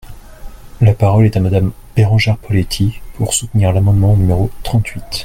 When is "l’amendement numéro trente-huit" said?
3.71-5.03